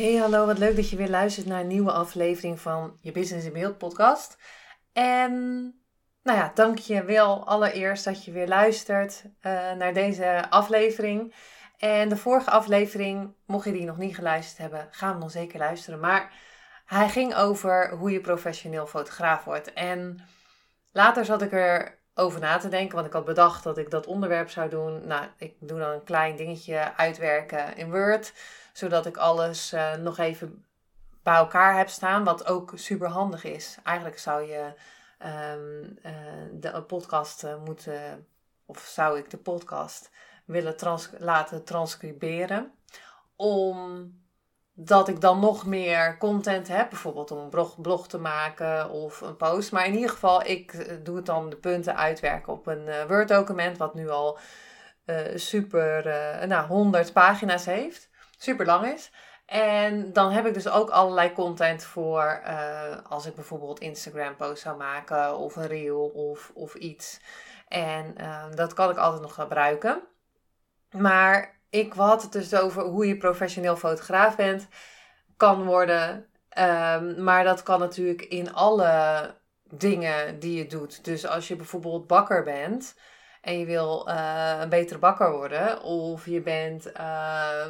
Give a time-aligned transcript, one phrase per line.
[0.00, 3.46] Hey, hallo, wat leuk dat je weer luistert naar een nieuwe aflevering van je Business
[3.46, 4.36] in Beeld podcast.
[4.92, 5.32] En
[6.22, 11.34] nou ja, dank je wel allereerst dat je weer luistert uh, naar deze aflevering.
[11.78, 15.58] En de vorige aflevering, mocht je die nog niet geluisterd hebben, ga hem dan zeker
[15.58, 16.00] luisteren.
[16.00, 16.32] Maar
[16.86, 19.72] hij ging over hoe je professioneel fotograaf wordt.
[19.72, 20.20] En
[20.92, 24.06] later zat ik er over na te denken, want ik had bedacht dat ik dat
[24.06, 25.06] onderwerp zou doen.
[25.06, 28.32] Nou, ik doe dan een klein dingetje uitwerken in Word
[28.72, 30.64] zodat ik alles uh, nog even
[31.22, 33.78] bij elkaar heb staan, wat ook super handig is.
[33.84, 34.72] Eigenlijk zou je
[35.52, 36.12] um, uh,
[36.52, 38.26] de podcast uh, moeten,
[38.66, 40.10] of zou ik de podcast
[40.44, 40.76] willen
[41.18, 42.72] laten transcriberen,
[43.36, 49.20] omdat ik dan nog meer content heb, bijvoorbeeld om een blog, blog te maken of
[49.20, 49.72] een post.
[49.72, 53.94] Maar in ieder geval, ik doe het dan de punten uitwerken op een Word-document, wat
[53.94, 54.38] nu al
[55.34, 56.04] super,
[56.46, 58.09] nou, 100 pagina's heeft
[58.42, 59.10] super lang is.
[59.46, 64.62] En dan heb ik dus ook allerlei content voor uh, als ik bijvoorbeeld Instagram post
[64.62, 67.20] zou maken of een reel of, of iets.
[67.68, 70.02] En uh, dat kan ik altijd nog gebruiken.
[70.90, 74.68] Maar ik had het dus over hoe je professioneel fotograaf bent,
[75.36, 76.26] kan worden.
[76.58, 81.04] Um, maar dat kan natuurlijk in alle dingen die je doet.
[81.04, 82.94] Dus als je bijvoorbeeld bakker bent,
[83.40, 87.64] en je wil uh, een betere bakker worden, of je bent, uh,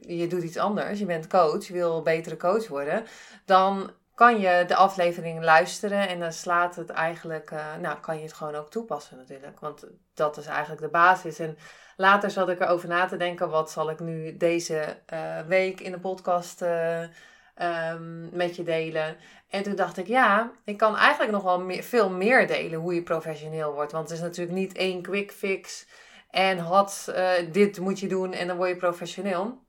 [0.00, 3.04] je doet iets anders, je bent coach, je wil betere coach worden,
[3.44, 8.22] dan kan je de aflevering luisteren en dan slaat het eigenlijk, uh, nou kan je
[8.22, 9.84] het gewoon ook toepassen natuurlijk, want
[10.14, 11.38] dat is eigenlijk de basis.
[11.38, 11.58] En
[11.96, 15.92] later zat ik erover na te denken, wat zal ik nu deze uh, week in
[15.92, 19.16] de podcast um, met je delen.
[19.54, 22.94] En toen dacht ik, ja, ik kan eigenlijk nog wel meer, veel meer delen hoe
[22.94, 23.92] je professioneel wordt.
[23.92, 25.86] Want het is natuurlijk niet één quick fix
[26.30, 29.62] en had uh, dit moet je doen en dan word je professioneel.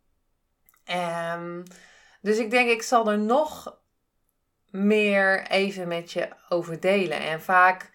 [1.35, 1.63] Um,
[2.21, 3.79] dus ik denk, ik zal er nog
[4.69, 7.19] meer even met je over delen.
[7.19, 7.91] En vaak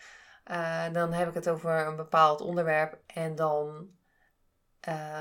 [0.50, 3.88] uh, dan heb ik het over een bepaald onderwerp en dan,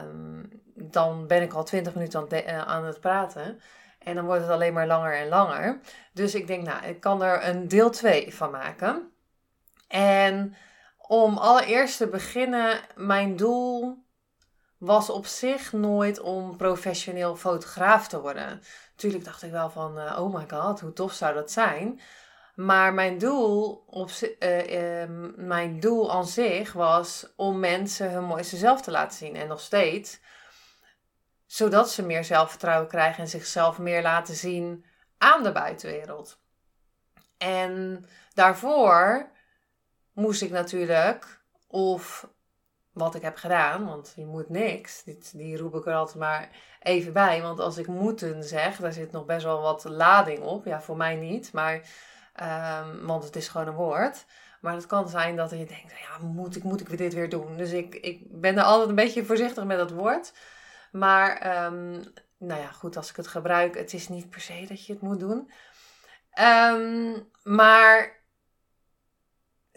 [0.02, 3.60] um, dan ben ik al twintig minuten aan, uh, aan het praten.
[4.00, 5.80] En dan wordt het alleen maar langer en langer.
[6.14, 9.12] Dus ik denk, nou, ik kan er een deel 2 van maken.
[9.88, 10.56] En
[10.98, 14.04] om allereerst te beginnen, mijn doel
[14.78, 18.62] was op zich nooit om professioneel fotograaf te worden.
[18.92, 22.00] Natuurlijk dacht ik wel van, uh, oh my god, hoe tof zou dat zijn.
[22.56, 23.86] Maar mijn doel,
[24.40, 29.36] uh, uh, mijn doel aan zich was om mensen hun mooiste zelf te laten zien.
[29.36, 30.20] En nog steeds
[31.50, 34.86] zodat ze meer zelfvertrouwen krijgen en zichzelf meer laten zien
[35.18, 36.40] aan de buitenwereld.
[37.38, 39.30] En daarvoor
[40.14, 42.30] moest ik natuurlijk, of
[42.94, 46.50] wat ik heb gedaan, want je moet niks, die, die roep ik er altijd maar
[46.80, 47.42] even bij.
[47.42, 50.66] Want als ik moeten zeg, daar zit nog best wel wat lading op.
[50.66, 51.74] Ja, voor mij niet, maar,
[52.84, 54.26] um, want het is gewoon een woord.
[54.62, 57.58] Maar het kan zijn dat je denkt, ja, moet ik, moet ik dit weer doen?
[57.58, 60.34] Dus ik, ik ben er altijd een beetje voorzichtig met dat woord.
[60.92, 62.04] Maar um,
[62.38, 65.02] nou ja, goed, als ik het gebruik, het is niet per se dat je het
[65.02, 65.52] moet doen.
[66.40, 68.22] Um, maar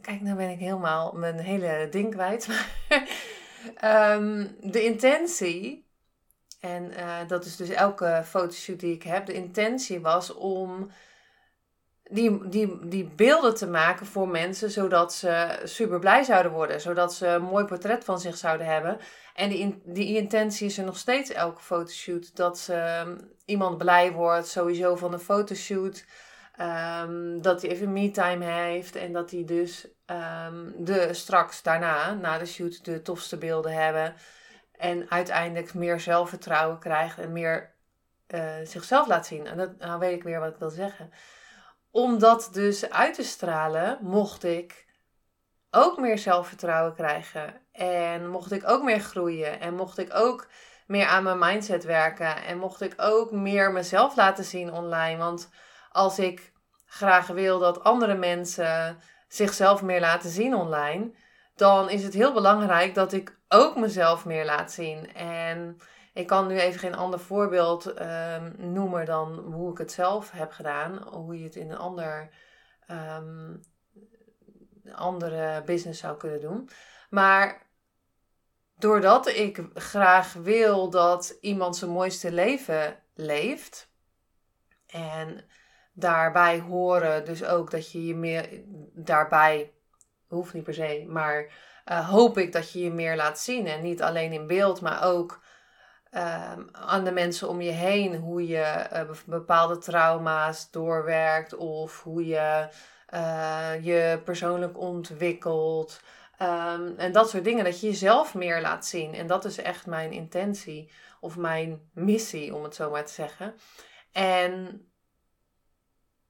[0.00, 2.48] kijk, nou ben ik helemaal mijn hele ding kwijt.
[3.84, 5.86] um, de intentie,
[6.60, 10.90] en uh, dat is dus elke fotoshoot die ik heb, de intentie was om
[12.12, 17.14] die, die, die beelden te maken voor mensen, zodat ze super blij zouden worden, zodat
[17.14, 18.98] ze een mooi portret van zich zouden hebben.
[19.34, 22.36] En die, die intentie is er nog steeds elke fotoshoot.
[22.36, 26.04] Dat ze, um, iemand blij wordt, sowieso van een fotoshoot.
[26.60, 28.96] Um, dat hij even me-time heeft.
[28.96, 34.14] En dat hij dus um, de, straks daarna, na de shoot, de tofste beelden hebben.
[34.72, 37.74] En uiteindelijk meer zelfvertrouwen krijgt en meer
[38.34, 39.46] uh, zichzelf laat zien.
[39.46, 41.10] En dat, nou weet ik weer wat ik wil zeggen.
[41.92, 44.86] Om dat dus uit te stralen, mocht ik
[45.70, 47.60] ook meer zelfvertrouwen krijgen.
[47.72, 49.60] En mocht ik ook meer groeien.
[49.60, 50.48] En mocht ik ook
[50.86, 52.44] meer aan mijn mindset werken.
[52.44, 55.18] En mocht ik ook meer mezelf laten zien online.
[55.18, 55.50] Want
[55.90, 56.52] als ik
[56.86, 58.98] graag wil dat andere mensen
[59.28, 61.10] zichzelf meer laten zien online.
[61.56, 65.14] Dan is het heel belangrijk dat ik ook mezelf meer laat zien.
[65.14, 65.80] En
[66.12, 70.52] ik kan nu even geen ander voorbeeld um, noemen dan hoe ik het zelf heb
[70.52, 71.08] gedaan.
[71.08, 72.30] Hoe je het in een ander,
[72.90, 73.60] um,
[74.92, 76.70] andere business zou kunnen doen.
[77.10, 77.66] Maar
[78.76, 83.90] doordat ik graag wil dat iemand zijn mooiste leven leeft.
[84.86, 85.44] En
[85.92, 88.62] daarbij horen dus ook dat je je meer
[88.92, 89.72] daarbij,
[90.26, 91.52] hoeft niet per se, maar
[91.86, 93.66] uh, hoop ik dat je je meer laat zien.
[93.66, 95.40] En niet alleen in beeld, maar ook
[96.14, 98.16] uh, aan de mensen om je heen.
[98.16, 102.68] Hoe je uh, bepaalde trauma's doorwerkt of hoe je
[103.14, 106.00] uh, je persoonlijk ontwikkelt.
[106.42, 109.14] Um, en dat soort dingen, dat je jezelf meer laat zien.
[109.14, 113.54] En dat is echt mijn intentie of mijn missie, om het zo maar te zeggen.
[114.12, 114.82] En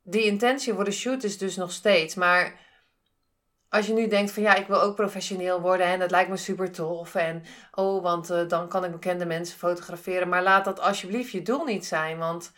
[0.02, 2.14] die intentie voor de shoot is dus nog steeds.
[2.14, 2.54] Maar
[3.72, 6.36] als je nu denkt van ja, ik wil ook professioneel worden en dat lijkt me
[6.36, 7.14] super tof.
[7.14, 7.42] En
[7.74, 10.28] oh, want uh, dan kan ik bekende mensen fotograferen.
[10.28, 12.18] Maar laat dat alsjeblieft je doel niet zijn.
[12.18, 12.52] Want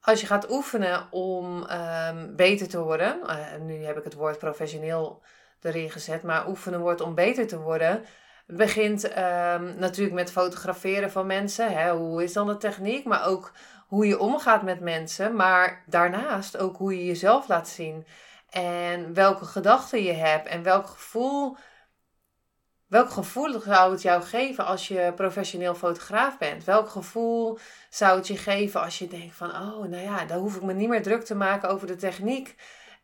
[0.00, 3.18] als je gaat oefenen om um, beter te worden.
[3.26, 5.22] Uh, nu heb ik het woord professioneel
[5.60, 6.22] erin gezet.
[6.22, 8.04] Maar oefenen wordt om beter te worden.
[8.46, 11.72] begint um, natuurlijk met fotograferen van mensen.
[11.72, 11.90] Hè?
[11.92, 13.04] Hoe is dan de techniek?
[13.04, 13.52] Maar ook
[13.86, 15.36] hoe je omgaat met mensen.
[15.36, 18.06] Maar daarnaast ook hoe je jezelf laat zien.
[18.50, 21.56] En welke gedachten je hebt en welk gevoel.
[22.86, 26.64] Welk gevoel zou het jou geven als je professioneel fotograaf bent?
[26.64, 27.58] Welk gevoel
[27.90, 30.72] zou het je geven als je denkt van, oh, nou ja, dan hoef ik me
[30.72, 32.56] niet meer druk te maken over de techniek.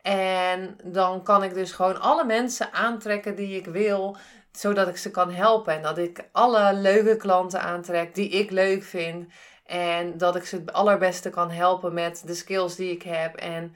[0.02, 4.16] En dan kan ik dus gewoon alle mensen aantrekken die ik wil,
[4.52, 5.74] zodat ik ze kan helpen.
[5.74, 9.32] En dat ik alle leuke klanten aantrek die ik leuk vind.
[9.66, 13.36] En dat ik ze het allerbeste kan helpen met de skills die ik heb.
[13.36, 13.74] En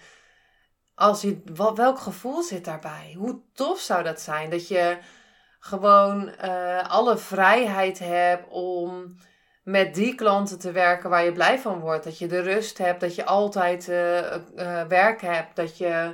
[0.98, 3.14] als je, wat, welk gevoel zit daarbij?
[3.16, 4.50] Hoe tof zou dat zijn?
[4.50, 4.98] Dat je
[5.60, 9.16] gewoon uh, alle vrijheid hebt om
[9.62, 12.04] met die klanten te werken waar je blij van wordt.
[12.04, 16.12] Dat je de rust hebt, dat je altijd uh, uh, werk hebt, dat, je,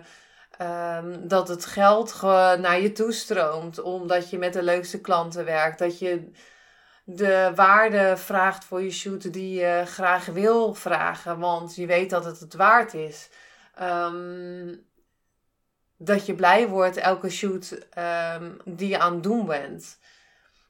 [0.98, 2.22] um, dat het geld
[2.58, 5.78] naar je toestroomt omdat je met de leukste klanten werkt.
[5.78, 6.30] Dat je
[7.04, 12.24] de waarde vraagt voor je shoot die je graag wil vragen, want je weet dat
[12.24, 13.28] het het waard is.
[13.82, 14.86] Um,
[15.96, 19.98] dat je blij wordt elke shoot um, die je aan het doen bent.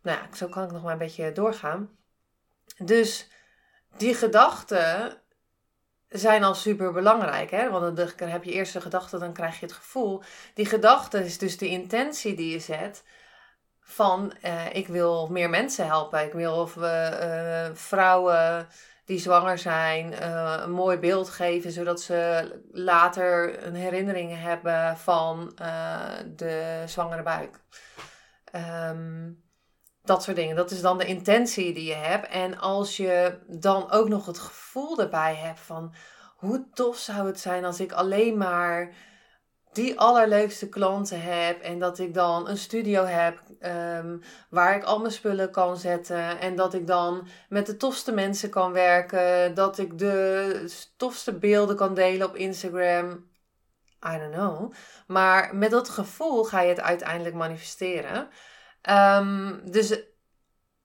[0.03, 1.91] Nou ja, zo kan ik nog maar een beetje doorgaan.
[2.79, 3.29] Dus
[3.97, 5.17] die gedachten
[6.09, 7.51] zijn al super belangrijk.
[7.51, 7.71] Hè?
[7.71, 10.23] Want dan heb je eerst de gedachte, dan krijg je het gevoel.
[10.55, 13.05] Die gedachte is dus de intentie die je zet
[13.81, 16.25] van uh, ik wil meer mensen helpen.
[16.25, 17.19] Ik wil of we
[17.71, 18.69] uh, vrouwen
[19.05, 25.53] die zwanger zijn uh, een mooi beeld geven, zodat ze later een herinnering hebben van
[26.37, 27.61] de zwangere buik.
[28.91, 29.43] Um,
[30.05, 30.57] dat soort dingen.
[30.57, 32.29] Dat is dan de intentie die je hebt.
[32.29, 35.95] En als je dan ook nog het gevoel erbij hebt van
[36.37, 38.95] hoe tof zou het zijn als ik alleen maar
[39.75, 43.41] die allerleukste klanten heb en dat ik dan een studio heb
[43.97, 48.13] um, waar ik al mijn spullen kan zetten en dat ik dan met de tofste
[48.13, 53.33] mensen kan werken, dat ik de tofste beelden kan delen op Instagram.
[54.07, 54.73] I don't know.
[55.07, 58.29] Maar met dat gevoel ga je het uiteindelijk manifesteren.
[58.91, 59.99] Um, dus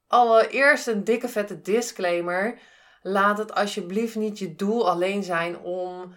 [0.07, 2.59] allereerst een dikke vette disclaimer.
[3.01, 6.13] Laat het alsjeblieft niet je doel alleen zijn om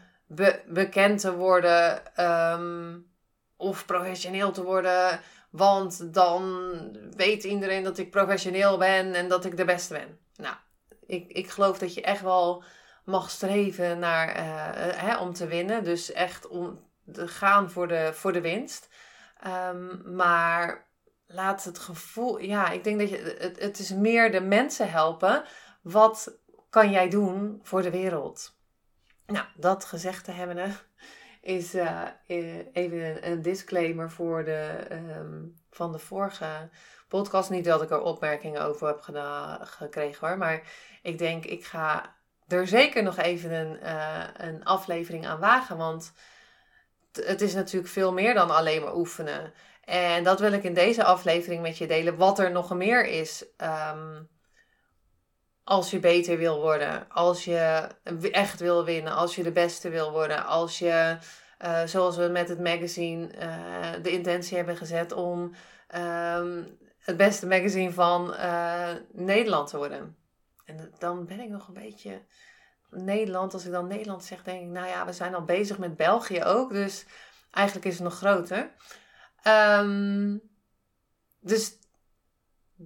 [0.66, 3.06] bekend te worden um,
[3.56, 5.20] of professioneel te worden.
[5.50, 6.62] Want dan
[7.16, 10.18] weet iedereen dat ik professioneel ben en dat ik de beste ben.
[10.36, 10.56] Nou,
[11.06, 12.64] ik, ik geloof dat je echt wel
[13.04, 14.42] mag streven naar, uh,
[14.96, 15.84] hè, om te winnen.
[15.84, 18.88] Dus echt om te gaan voor de, voor de winst.
[19.46, 20.88] Um, maar
[21.26, 22.38] laat het gevoel.
[22.38, 23.36] Ja, ik denk dat je.
[23.38, 25.44] Het, het is meer de mensen helpen.
[25.82, 26.38] Wat
[26.70, 28.60] kan jij doen voor de wereld?
[29.32, 30.76] Nou, dat gezegd te hebben,
[31.40, 32.02] is uh,
[32.72, 36.70] even een, disclaimer voor de, um, van de vorige
[37.08, 37.50] podcast.
[37.50, 39.00] Niet dat ik er opmerkingen over heb
[39.60, 40.62] gekregen hoor, maar
[41.02, 42.16] ik denk ik ga
[42.48, 45.76] er zeker nog even een, uh, een aflevering aan wagen.
[45.76, 46.12] Want
[47.12, 49.52] het is natuurlijk veel meer dan alleen maar oefenen.
[49.84, 52.16] En dat wil ik in deze aflevering met je delen.
[52.16, 53.44] Wat er nog meer is.
[53.56, 54.28] Um,
[55.64, 57.08] als je beter wil worden.
[57.08, 57.88] Als je
[58.30, 59.12] echt wil winnen.
[59.12, 60.46] Als je de beste wil worden.
[60.46, 61.16] Als je,
[61.64, 65.54] uh, zoals we met het magazine uh, de intentie hebben gezet om
[65.94, 70.16] um, het beste magazine van uh, Nederland te worden.
[70.64, 72.22] En dan ben ik nog een beetje.
[72.90, 75.96] Nederland, als ik dan Nederland zeg, denk ik, nou ja, we zijn al bezig met
[75.96, 76.72] België ook.
[76.72, 77.04] Dus
[77.50, 78.70] eigenlijk is het nog groter.
[79.46, 80.42] Um,
[81.40, 81.78] dus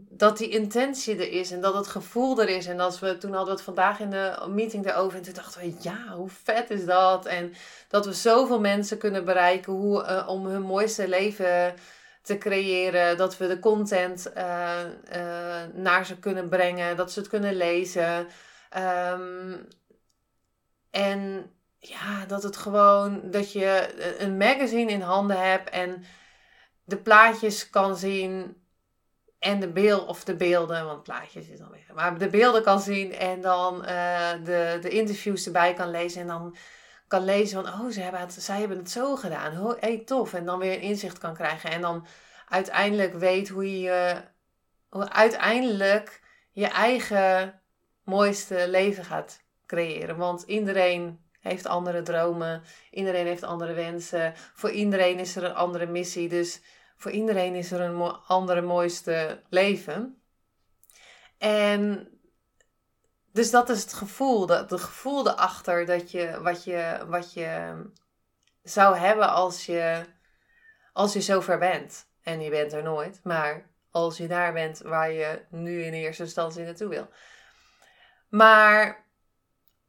[0.09, 2.67] dat die intentie er is en dat het gevoel er is.
[2.67, 5.19] En als we, toen hadden we het vandaag in de meeting erover.
[5.19, 7.27] En toen dachten we, ja, hoe vet is dat?
[7.27, 7.55] En
[7.89, 11.75] dat we zoveel mensen kunnen bereiken hoe, uh, om hun mooiste leven
[12.23, 13.17] te creëren.
[13.17, 14.81] Dat we de content uh,
[15.17, 16.97] uh, naar ze kunnen brengen.
[16.97, 18.27] Dat ze het kunnen lezen.
[19.13, 19.69] Um,
[20.91, 26.05] en ja, dat het gewoon, dat je een magazine in handen hebt en
[26.85, 28.65] de plaatjes kan zien
[29.47, 32.81] en de beeld, of de beelden, want plaatjes is dan weer, maar de beelden kan
[32.81, 36.57] zien en dan uh, de, de interviews erbij kan lezen en dan
[37.09, 40.35] kan lezen van, oh, ze hebben het, zij hebben het zo gedaan, oh, hey, tof,
[40.35, 42.07] en dan weer een inzicht kan krijgen en dan
[42.49, 44.17] uiteindelijk weet hoe je,
[44.89, 46.21] hoe uiteindelijk
[46.53, 47.61] je eigen
[48.05, 55.19] mooiste leven gaat creëren, want iedereen heeft andere dromen, iedereen heeft andere wensen, voor iedereen
[55.19, 56.61] is er een andere missie, dus
[56.97, 60.21] voor iedereen is er een andere mooiste leven.
[61.39, 62.09] En
[63.33, 67.83] dus dat is het gevoel, dat, het gevoel erachter dat je, wat, je, wat je
[68.63, 70.05] zou hebben als je,
[70.93, 72.07] als je zover bent.
[72.23, 76.23] En je bent er nooit, maar als je daar bent waar je nu in eerste
[76.23, 77.09] instantie naartoe wil.
[78.29, 79.06] Maar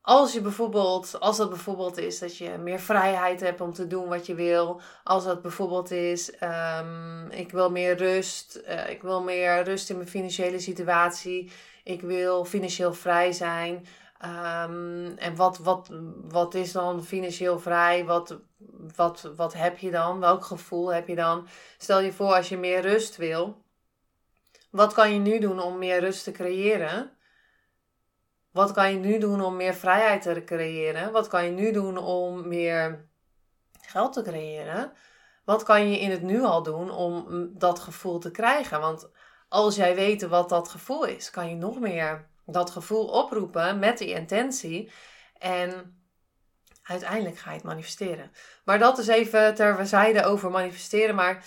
[0.07, 4.07] als je bijvoorbeeld, als dat bijvoorbeeld is dat je meer vrijheid hebt om te doen
[4.07, 4.81] wat je wil.
[5.03, 6.33] Als dat bijvoorbeeld is,
[6.79, 8.61] um, ik wil meer rust.
[8.67, 11.51] Uh, ik wil meer rust in mijn financiële situatie.
[11.83, 13.85] Ik wil financieel vrij zijn.
[14.25, 15.89] Um, en wat, wat,
[16.21, 18.05] wat is dan financieel vrij?
[18.05, 18.37] Wat,
[18.95, 20.19] wat, wat heb je dan?
[20.19, 21.47] Welk gevoel heb je dan?
[21.77, 23.61] Stel je voor als je meer rust wil.
[24.69, 27.16] Wat kan je nu doen om meer rust te creëren?
[28.57, 31.11] Wat kan je nu doen om meer vrijheid te creëren?
[31.11, 33.07] Wat kan je nu doen om meer
[33.81, 34.91] geld te creëren?
[35.45, 38.79] Wat kan je in het nu al doen om dat gevoel te krijgen?
[38.79, 39.09] Want
[39.49, 43.97] als jij weet wat dat gevoel is, kan je nog meer dat gevoel oproepen met
[43.97, 44.91] die intentie.
[45.37, 45.99] En
[46.83, 48.31] uiteindelijk ga je het manifesteren.
[48.65, 51.15] Maar dat is even terzijde over manifesteren.
[51.15, 51.45] Maar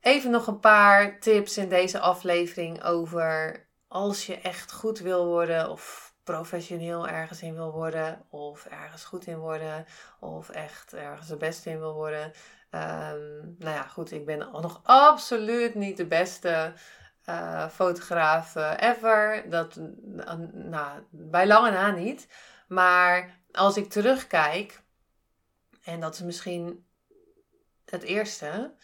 [0.00, 5.70] even nog een paar tips in deze aflevering over als je echt goed wil worden
[5.70, 9.86] of professioneel ergens in wil worden of ergens goed in worden
[10.20, 12.24] of echt ergens de beste in wil worden.
[12.70, 16.72] Um, nou ja, goed, ik ben nog absoluut niet de beste
[17.28, 19.44] uh, fotograaf uh, ever.
[19.50, 19.80] Dat,
[20.52, 22.28] nou, bij lange na niet.
[22.68, 24.82] Maar als ik terugkijk,
[25.82, 26.86] en dat is misschien
[27.84, 28.74] het eerste,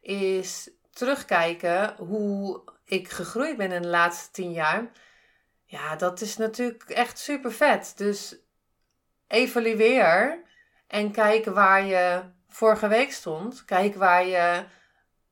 [0.00, 4.90] is terugkijken hoe ik gegroeid ben in de laatste tien jaar.
[5.64, 7.92] Ja, dat is natuurlijk echt super vet.
[7.96, 8.36] Dus
[9.26, 10.42] evalueer
[10.86, 13.64] en kijk waar je vorige week stond.
[13.64, 14.64] Kijk waar je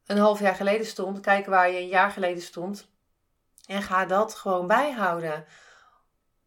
[0.07, 1.21] een half jaar geleden stond.
[1.21, 2.89] Kijk waar je een jaar geleden stond.
[3.67, 5.45] En ga dat gewoon bijhouden.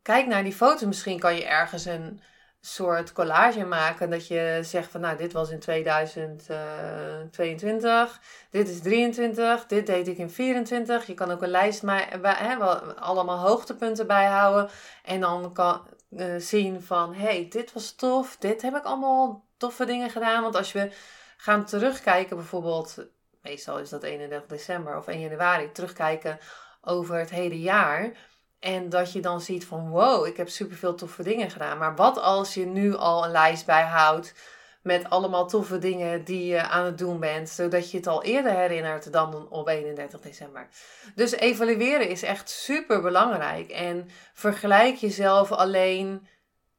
[0.01, 0.87] Kijk naar die foto.
[0.87, 2.21] Misschien kan je ergens een
[2.67, 4.09] soort collage maken.
[4.09, 10.17] Dat je zegt van nou, dit was in 2022, dit is 23, dit deed ik
[10.17, 11.07] in 24.
[11.07, 12.55] Je kan ook een lijst maken, hè,
[12.95, 14.69] allemaal hoogtepunten bijhouden.
[15.03, 19.85] En dan kan uh, zien van hey, dit was tof, dit heb ik allemaal toffe
[19.85, 20.41] dingen gedaan.
[20.41, 20.91] Want als we
[21.37, 23.05] gaan terugkijken bijvoorbeeld,
[23.41, 26.39] meestal is dat 31 december of 1 januari, terugkijken
[26.81, 28.11] over het hele jaar
[28.59, 31.77] en dat je dan ziet van wow, ik heb superveel toffe dingen gedaan.
[31.77, 34.33] Maar wat als je nu al een lijst bijhoudt
[34.81, 38.51] met allemaal toffe dingen die je aan het doen bent, zodat je het al eerder
[38.51, 40.67] herinnert dan op 31 december.
[41.15, 43.69] Dus evalueren is echt super belangrijk.
[43.69, 46.27] En vergelijk jezelf alleen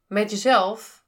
[0.07, 1.05] met jezelf.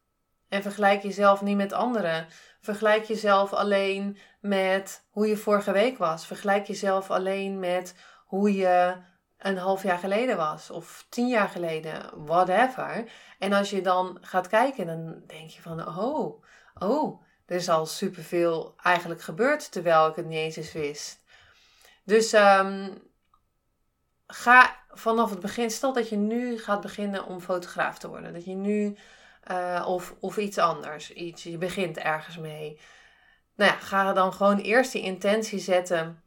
[0.49, 2.27] En vergelijk jezelf niet met anderen.
[2.61, 6.27] Vergelijk jezelf alleen met hoe je vorige week was.
[6.27, 7.95] Vergelijk jezelf alleen met
[8.27, 8.95] hoe je
[9.41, 13.11] een half jaar geleden was of tien jaar geleden, whatever.
[13.39, 16.43] En als je dan gaat kijken, dan denk je van, oh,
[16.79, 21.21] oh, er is al superveel eigenlijk gebeurd terwijl ik het niet eens wist.
[22.05, 23.03] Dus um,
[24.27, 28.33] ga vanaf het begin, stel dat je nu gaat beginnen om fotograaf te worden.
[28.33, 28.97] Dat je nu,
[29.51, 32.81] uh, of, of iets anders, iets, je begint ergens mee.
[33.55, 36.23] Nou ja, ga dan gewoon eerst die intentie zetten.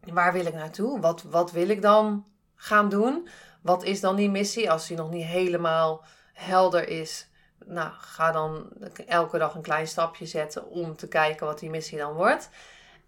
[0.00, 1.00] Waar wil ik naartoe?
[1.00, 2.26] Wat, wat wil ik dan
[2.58, 3.28] gaan doen.
[3.62, 7.28] Wat is dan die missie als die nog niet helemaal helder is?
[7.64, 8.68] Nou, ga dan
[9.06, 12.50] elke dag een klein stapje zetten om te kijken wat die missie dan wordt.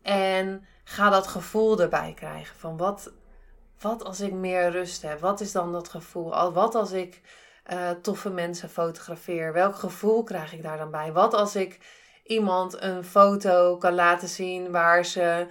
[0.03, 3.13] En ga dat gevoel erbij krijgen van wat,
[3.81, 5.21] wat als ik meer rust heb?
[5.21, 6.53] Wat is dan dat gevoel?
[6.53, 7.21] Wat als ik
[7.73, 9.53] uh, toffe mensen fotografeer?
[9.53, 11.13] Welk gevoel krijg ik daar dan bij?
[11.13, 11.79] Wat als ik
[12.25, 15.47] iemand een foto kan laten zien waar ze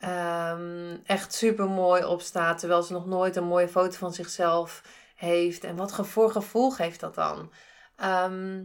[0.00, 4.82] ehm, echt super mooi op staat, terwijl ze nog nooit een mooie foto van zichzelf
[5.14, 5.64] heeft.
[5.64, 7.52] En wat voor gevoel geeft dat dan?
[7.96, 8.64] Ehm,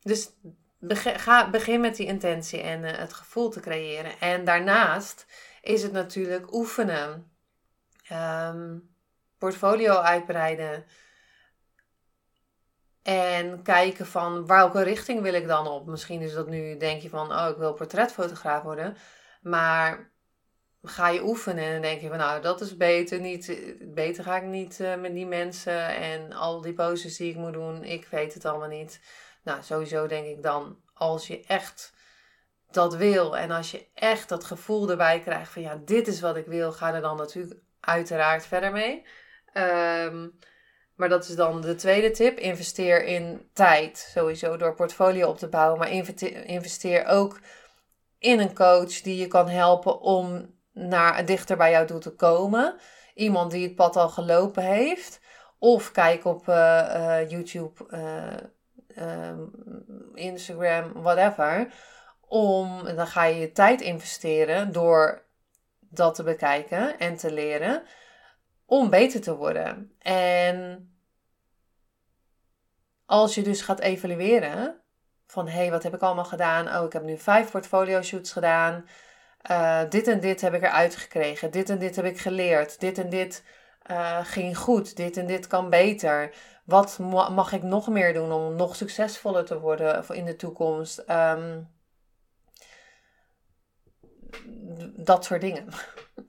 [0.00, 0.30] dus
[0.78, 4.20] begin, ga, begin met die intentie en eh, het gevoel te creëren.
[4.20, 5.26] En daarnaast
[5.62, 7.30] is het natuurlijk oefenen.
[8.08, 8.78] Ehm,
[9.38, 10.84] portfolio uitbreiden.
[13.02, 15.86] En kijken van welke richting wil ik dan op.
[15.86, 18.96] Misschien is dat nu, denk je van, oh ik wil portretfotograaf worden.
[19.40, 20.11] Maar
[20.82, 23.20] ga je oefenen en dan denk je van, nou dat is beter.
[23.20, 27.36] Niet, beter ga ik niet uh, met die mensen en al die poses die ik
[27.36, 27.84] moet doen.
[27.84, 29.00] Ik weet het allemaal niet.
[29.42, 31.92] Nou, sowieso denk ik dan, als je echt
[32.70, 36.36] dat wil en als je echt dat gevoel erbij krijgt van, ja dit is wat
[36.36, 39.06] ik wil, ga er dan natuurlijk uiteraard verder mee.
[39.54, 40.38] Um,
[40.94, 42.38] maar dat is dan de tweede tip.
[42.38, 43.98] Investeer in tijd.
[43.98, 45.78] Sowieso door portfolio op te bouwen.
[45.78, 45.90] Maar
[46.46, 47.40] investeer ook
[48.18, 52.74] in een coach die je kan helpen om naar dichter bij jouw doel te komen.
[53.14, 55.20] Iemand die het pad al gelopen heeft.
[55.58, 57.86] Of kijk op uh, uh, YouTube,
[58.96, 59.38] uh,
[60.14, 61.72] Instagram, whatever.
[62.20, 65.22] Om, dan ga je je tijd investeren door
[65.80, 67.82] dat te bekijken en te leren
[68.66, 69.92] om beter te worden.
[69.98, 70.88] En
[73.06, 74.80] als je dus gaat evalueren
[75.26, 76.76] van hé, hey, wat heb ik allemaal gedaan?
[76.76, 78.86] Oh, ik heb nu vijf portfolio shoots gedaan.
[79.50, 81.50] Uh, dit en dit heb ik eruit gekregen.
[81.50, 82.80] Dit en dit heb ik geleerd.
[82.80, 83.44] Dit en dit
[83.90, 84.96] uh, ging goed.
[84.96, 86.34] Dit en dit kan beter.
[86.64, 86.98] Wat
[87.30, 91.04] mag ik nog meer doen om nog succesvoller te worden in de toekomst?
[91.10, 91.68] Um,
[94.96, 95.66] dat soort dingen.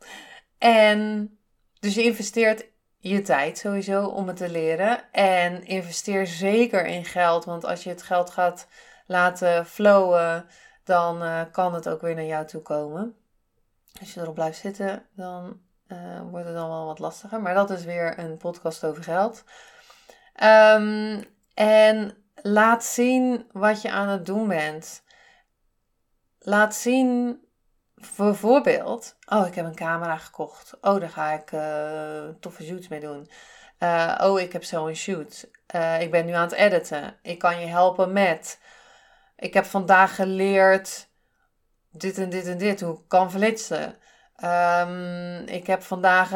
[0.58, 1.32] en
[1.80, 2.66] dus je investeert
[2.98, 5.12] je tijd sowieso om het te leren.
[5.12, 7.46] En investeer zeker in geld.
[7.46, 8.68] Want als je het geld gaat
[9.06, 10.46] laten flowen,
[10.84, 13.16] dan uh, kan het ook weer naar jou toe komen.
[14.00, 17.42] Als je erop blijft zitten, dan uh, wordt het dan wel wat lastiger.
[17.42, 19.44] Maar dat is weer een podcast over geld.
[20.44, 25.04] Um, en laat zien wat je aan het doen bent.
[26.40, 27.42] Laat zien
[28.18, 30.78] Bijvoorbeeld, oh, ik heb een camera gekocht.
[30.82, 33.30] Oh, daar ga ik uh, toffe shoots mee doen.
[34.22, 35.48] Oh, ik heb zo'n shoot.
[36.00, 37.16] Ik ben nu aan het editen.
[37.22, 38.60] Ik kan je helpen met.
[39.44, 41.10] Ik heb vandaag geleerd
[41.92, 43.96] dit en dit en dit, hoe ik kan flitsen.
[44.44, 46.30] Um, ik heb vandaag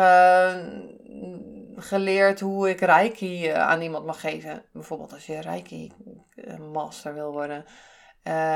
[1.76, 4.64] geleerd hoe ik Reiki aan iemand mag geven.
[4.74, 5.92] Bijvoorbeeld als je Reiki
[6.72, 7.66] master wil worden.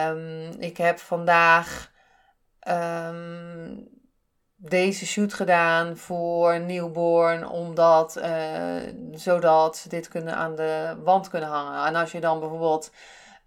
[0.07, 1.91] Um, ik heb vandaag
[2.67, 3.89] um,
[4.55, 8.21] deze shoot gedaan voor Newborn, omdat,
[9.11, 11.87] zodat ze dit kunnen aan de wand kunnen hangen.
[11.87, 12.91] En als je dan bijvoorbeeld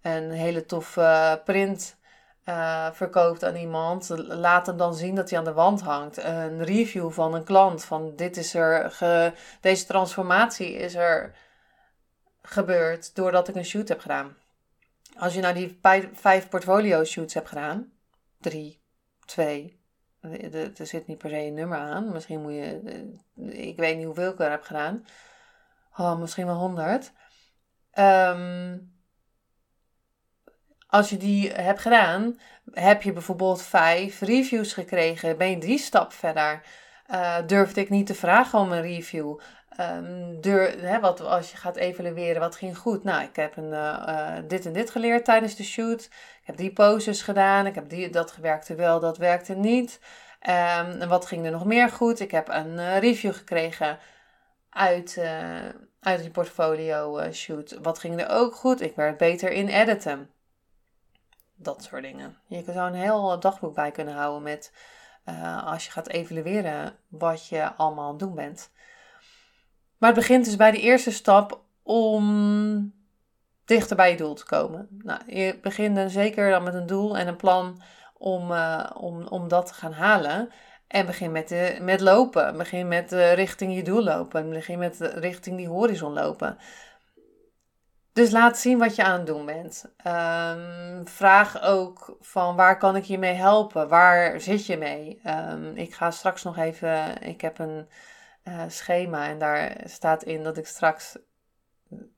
[0.05, 1.97] een hele toffe print
[2.45, 6.17] uh, verkoopt aan iemand, laat hem dan zien dat hij aan de wand hangt.
[6.17, 11.35] Een review van een klant van dit is er, ge, deze transformatie is er
[12.41, 14.35] gebeurd doordat ik een shoot heb gedaan.
[15.17, 15.79] Als je nou die
[16.13, 17.91] vijf portfolio shoots hebt gedaan,
[18.39, 18.81] drie,
[19.25, 19.83] twee.
[20.77, 22.11] Er zit niet per se een nummer aan.
[22.11, 22.81] Misschien moet je.
[23.35, 25.05] Eh, ik weet niet hoeveel ik er heb gedaan.
[25.97, 27.11] Oh, misschien wel honderd.
[27.91, 28.77] Ehm,
[30.95, 32.39] als je die hebt gedaan,
[32.73, 35.37] heb je bijvoorbeeld vijf reviews gekregen.
[35.37, 36.61] Ben je die stap verder?
[37.11, 39.39] Uh, durfde ik niet te vragen om een review?
[39.79, 40.39] Um,
[40.81, 43.03] hè, wat, als je gaat evalueren, wat ging goed?
[43.03, 46.03] Nou, ik heb een, uh, dit en dit geleerd tijdens de shoot.
[46.41, 47.65] Ik heb die poses gedaan.
[47.65, 49.99] Ik heb die, dat werkte wel, dat werkte niet.
[50.41, 52.19] Um, en wat ging er nog meer goed?
[52.19, 53.99] Ik heb een review gekregen
[54.69, 55.21] uit,
[55.99, 57.77] uit die portfolio shoot.
[57.81, 58.81] Wat ging er ook goed?
[58.81, 60.34] Ik werd beter in editen.
[61.55, 62.37] Dat soort dingen.
[62.47, 64.71] Je zou een heel dagboek bij kunnen houden met
[65.65, 68.71] als je gaat evalueren wat je allemaal aan het doen bent.
[69.97, 72.93] Maar het begint dus bij de eerste stap om
[73.65, 74.87] dichter bij je doel te komen.
[75.03, 77.81] Nou, je begint dan zeker dan met een doel en een plan
[78.17, 80.49] om, uh, om, om dat te gaan halen.
[80.87, 82.57] En begin met, de, met lopen.
[82.57, 84.49] Begin met uh, richting je doel lopen.
[84.49, 86.57] Begin met richting die horizon lopen.
[88.15, 89.85] Dus laat zien wat je aan het doen bent.
[90.07, 93.87] Um, vraag ook van waar kan ik je mee helpen?
[93.87, 95.21] Waar zit je mee?
[95.25, 97.21] Um, ik ga straks nog even.
[97.21, 97.89] Ik heb een
[98.43, 99.27] uh, schema.
[99.27, 101.17] En daar staat in dat ik straks,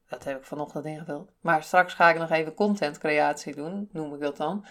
[0.08, 4.14] dat heb ik vanochtend ingevuld, maar straks ga ik nog even content creatie doen, noem
[4.14, 4.66] ik dat dan.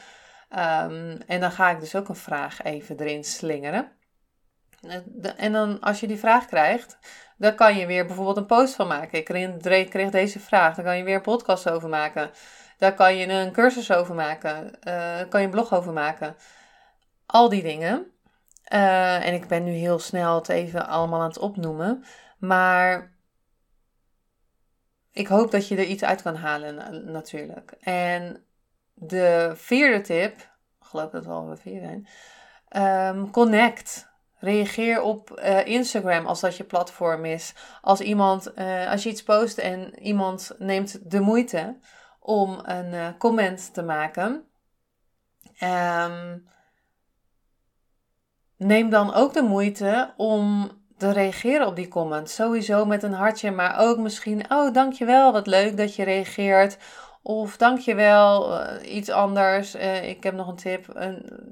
[0.50, 3.92] Um, en dan ga ik dus ook een vraag even erin slingeren.
[5.36, 6.98] En dan als je die vraag krijgt,
[7.36, 9.18] dan kan je weer bijvoorbeeld een post van maken.
[9.18, 9.24] Ik
[9.90, 12.30] kreeg deze vraag, dan kan je weer een podcast over maken.
[12.78, 14.78] Daar kan je een cursus over maken.
[14.88, 16.36] Uh, kan je een blog over maken.
[17.26, 18.06] Al die dingen.
[18.64, 22.04] en ik ben nu heel snel het even allemaal aan het opnoemen.
[22.38, 23.14] Maar
[25.12, 27.70] ik hoop dat je er iets uit kan halen, natuurlijk.
[27.80, 28.44] En
[28.94, 32.08] de vierde tip, geloof dat we al vier zijn.
[33.16, 34.08] Um, connect.
[34.46, 37.54] Reageer op uh, Instagram als dat je platform is.
[37.80, 41.76] Als iemand, uh, als je iets post en iemand neemt de moeite
[42.20, 44.44] om een uh, comment te maken.
[45.62, 46.48] Um,
[48.56, 52.30] neem dan ook de moeite om te reageren op die comment.
[52.30, 56.78] Sowieso met een hartje, maar ook misschien, oh dankjewel, wat leuk dat je reageert.
[57.22, 59.76] Of dankjewel, uh, iets anders.
[59.76, 60.86] Uh, ik heb nog een tip.
[60.94, 61.44] Een,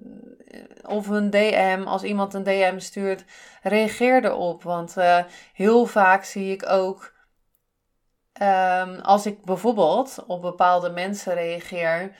[0.83, 3.25] of een DM, als iemand een DM stuurt,
[3.62, 4.62] reageer erop.
[4.62, 7.14] Want uh, heel vaak zie ik ook,
[8.43, 12.17] um, als ik bijvoorbeeld op bepaalde mensen reageer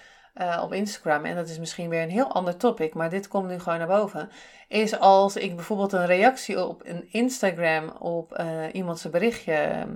[0.61, 3.59] op Instagram, en dat is misschien weer een heel ander topic, maar dit komt nu
[3.59, 4.31] gewoon naar boven,
[4.69, 9.87] is als ik bijvoorbeeld een reactie op een Instagram op iemand zijn berichtje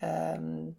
[0.00, 0.78] um,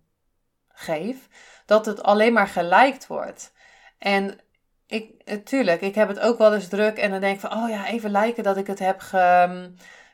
[0.67, 1.27] geef
[1.65, 3.53] dat het alleen maar geliked wordt.
[3.97, 4.39] En
[4.89, 7.69] ik, natuurlijk, ik heb het ook wel eens druk en dan denk ik van, oh
[7.69, 9.01] ja, even liken dat ik het heb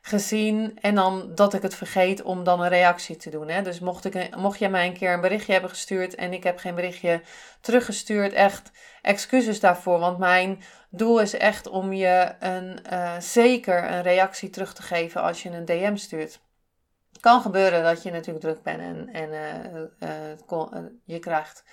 [0.02, 3.48] gezien en dan dat ik het vergeet om dan een reactie te doen.
[3.50, 3.62] Hè?
[3.62, 6.58] Dus mocht, ik, mocht jij mij een keer een berichtje hebben gestuurd en ik heb
[6.58, 7.22] geen berichtje
[7.62, 14.02] teruggestuurd, echt excuses daarvoor, want mijn doel is echt om je een, uh, zeker een
[14.02, 16.40] reactie terug te geven als je een DM stuurt
[17.20, 19.30] kan gebeuren dat je natuurlijk druk bent en, en
[20.00, 21.64] uh, je krijgt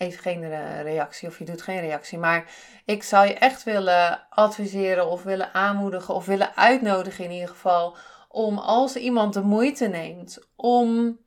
[0.00, 0.48] even geen
[0.82, 2.18] reactie of je doet geen reactie.
[2.18, 2.44] Maar
[2.84, 7.96] ik zou je echt willen adviseren of willen aanmoedigen of willen uitnodigen in ieder geval
[8.28, 11.18] om als iemand de moeite neemt om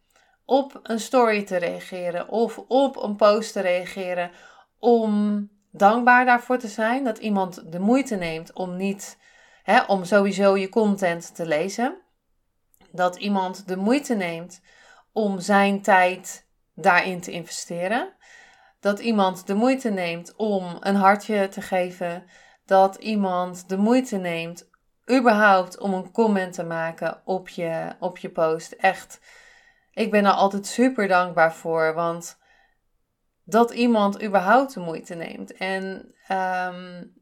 [0.45, 4.31] op een story te reageren of op een post te reageren,
[4.79, 9.17] om dankbaar daarvoor te zijn dat iemand de moeite neemt om niet,
[9.63, 11.97] hè, om sowieso je content te lezen
[12.91, 14.61] dat iemand de moeite neemt
[15.11, 18.13] om zijn tijd daarin te investeren.
[18.83, 22.23] Dat iemand de moeite neemt om een hartje te geven.
[22.65, 24.69] Dat iemand de moeite neemt
[25.11, 28.71] überhaupt om een comment te maken op je, op je post.
[28.71, 29.19] Echt,
[29.91, 31.93] ik ben er altijd super dankbaar voor.
[31.93, 32.37] Want
[33.43, 35.53] dat iemand überhaupt de moeite neemt.
[35.53, 37.13] En um,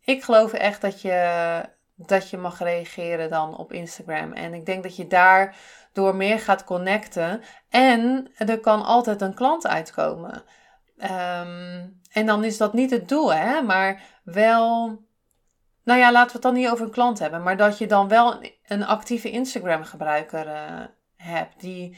[0.00, 1.62] ik geloof echt dat je
[1.96, 4.32] dat je mag reageren dan op Instagram.
[4.32, 5.56] En ik denk dat je daar
[5.92, 7.42] door meer gaat connecten.
[7.68, 10.44] En er kan altijd een klant uitkomen.
[11.04, 13.62] Ehm, en dan is dat niet het doel, hè?
[13.62, 14.98] maar wel.
[15.84, 18.08] Nou ja, laten we het dan niet over een klant hebben, maar dat je dan
[18.08, 20.80] wel een actieve Instagram-gebruiker uh,
[21.16, 21.96] hebt die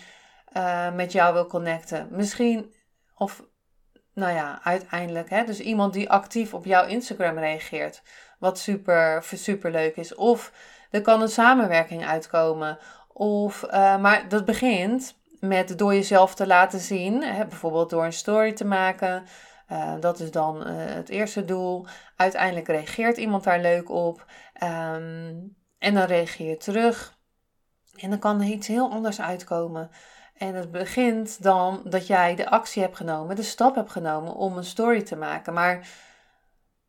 [0.56, 2.08] uh, met jou wil connecten.
[2.10, 2.74] Misschien,
[3.14, 3.44] of
[4.14, 8.02] nou ja, uiteindelijk, hè, dus iemand die actief op jouw Instagram reageert.
[8.38, 10.14] Wat super, super leuk is.
[10.14, 10.52] Of
[10.90, 12.78] er kan een samenwerking uitkomen.
[13.12, 15.16] Of, uh, maar dat begint
[15.48, 17.22] met door jezelf te laten zien.
[17.22, 19.24] Hè, bijvoorbeeld door een story te maken.
[19.72, 21.87] Uh, dat is dan uh, het eerste doel.
[22.16, 24.24] Uiteindelijk reageert iemand daar leuk op.
[24.62, 27.18] Um, en dan reageer je terug.
[27.96, 29.90] En dan kan er iets heel anders uitkomen.
[30.37, 34.56] En het begint dan dat jij de actie hebt genomen, de stap hebt genomen om
[34.56, 35.52] een story te maken.
[35.52, 35.88] Maar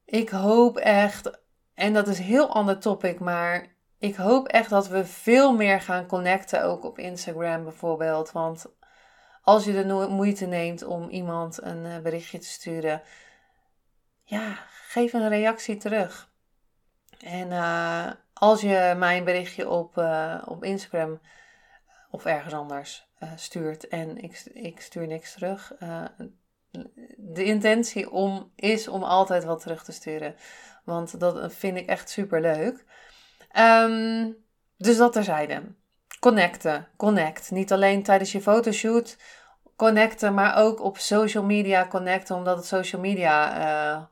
[0.06, 1.40] ik hoop echt,
[1.74, 5.82] en dat is een heel ander topic, maar ik hoop echt dat we veel meer
[5.82, 8.32] gaan connecten, ook op Instagram bijvoorbeeld.
[8.32, 8.66] Want
[9.42, 13.02] als je de moeite neemt om iemand een eh, berichtje te sturen,
[14.24, 14.58] ja,
[14.88, 16.32] geef een reactie terug.
[17.18, 21.20] En uh, als je mij een berichtje op, uh, op Instagram
[22.12, 25.74] of ergens anders stuurt en ik, ik stuur niks terug,
[27.18, 30.36] de intentie om, is om altijd wat terug te sturen.
[30.84, 32.86] Want dat vind ik echt super leuk.
[33.60, 34.38] Um,
[34.78, 35.62] dus dat terzijde.
[36.20, 36.88] Connecten.
[36.98, 37.52] Connect.
[37.52, 39.18] Niet alleen tijdens je fotoshoot
[39.76, 44.04] connecten, maar ook op social media connecten, omdat het social media uh,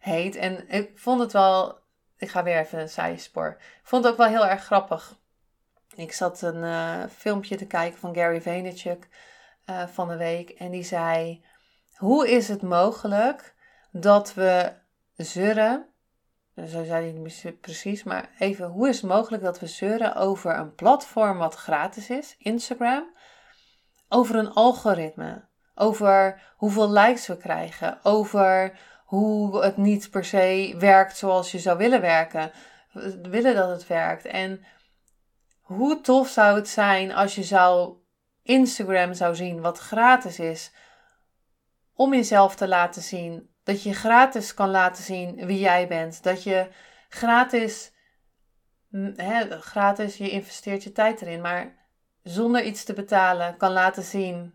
[0.00, 0.36] heet.
[0.36, 1.78] En ik vond het wel.
[2.16, 3.56] Ik ga weer even een zijspoor.
[3.58, 5.16] Ik vond het ook wel heel erg grappig.
[5.94, 9.08] Ik zat een uh, filmpje te kijken van Gary Vaynerchuk
[9.66, 10.50] uh, van de week.
[10.50, 11.44] En die zei:
[11.96, 13.54] hoe is het mogelijk
[13.90, 14.72] dat we
[15.16, 15.86] zeuren,
[16.66, 20.58] zo zei hij niet precies, maar even, hoe is het mogelijk dat we zeuren over
[20.58, 23.04] een platform wat gratis is, Instagram,
[24.08, 25.44] over een algoritme,
[25.74, 31.78] over hoeveel likes we krijgen, over hoe het niet per se werkt zoals je zou
[31.78, 32.50] willen werken,
[32.92, 34.24] we willen dat het werkt.
[34.24, 34.64] En
[35.60, 37.96] hoe tof zou het zijn als je zou
[38.42, 40.72] Instagram zou zien wat gratis is,
[41.94, 43.47] om jezelf te laten zien.
[43.68, 46.22] Dat je gratis kan laten zien wie jij bent.
[46.22, 46.68] Dat je
[47.08, 47.92] gratis
[49.48, 51.74] gratis, je investeert je tijd erin, maar
[52.22, 54.54] zonder iets te betalen kan laten zien